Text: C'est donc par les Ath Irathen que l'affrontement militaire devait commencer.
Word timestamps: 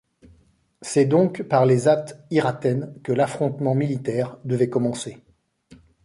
C'est 0.81 1.05
donc 1.05 1.43
par 1.43 1.67
les 1.67 1.87
Ath 1.87 2.25
Irathen 2.31 2.91
que 3.03 3.11
l'affrontement 3.11 3.75
militaire 3.75 4.35
devait 4.45 4.67
commencer. 4.67 5.19